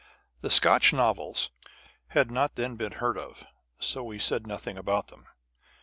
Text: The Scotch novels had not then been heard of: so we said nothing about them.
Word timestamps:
The 0.39 0.49
Scotch 0.49 0.93
novels 0.93 1.51
had 2.07 2.31
not 2.31 2.55
then 2.55 2.75
been 2.75 2.93
heard 2.93 3.19
of: 3.19 3.45
so 3.79 4.03
we 4.03 4.17
said 4.17 4.47
nothing 4.47 4.75
about 4.75 5.09
them. 5.09 5.27